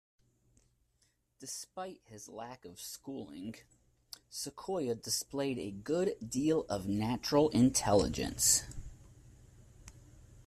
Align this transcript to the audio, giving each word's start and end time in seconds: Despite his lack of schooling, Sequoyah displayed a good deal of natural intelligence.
Despite 1.37 2.01
his 2.05 2.27
lack 2.27 2.65
of 2.65 2.79
schooling, 2.79 3.53
Sequoyah 4.31 4.95
displayed 4.99 5.59
a 5.59 5.69
good 5.69 6.15
deal 6.27 6.65
of 6.69 6.87
natural 6.87 7.49
intelligence. 7.51 8.63